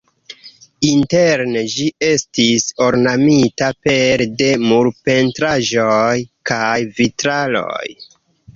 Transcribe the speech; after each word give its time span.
Interne 0.91 1.61
ĝi 1.73 1.85
estis 2.07 2.65
ornamita 2.87 3.69
pere 3.89 4.27
de 4.41 4.49
murpentraĵoj 4.71 6.19
kaj 6.53 6.75
vitraloj. 7.01 7.87